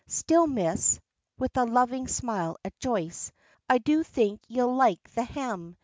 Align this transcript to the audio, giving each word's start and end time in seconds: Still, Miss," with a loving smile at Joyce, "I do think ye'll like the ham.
Still, 0.07 0.47
Miss," 0.47 0.99
with 1.37 1.55
a 1.55 1.63
loving 1.63 2.07
smile 2.07 2.57
at 2.65 2.75
Joyce, 2.79 3.31
"I 3.69 3.77
do 3.77 4.01
think 4.01 4.39
ye'll 4.47 4.73
like 4.75 5.11
the 5.11 5.21
ham. 5.25 5.77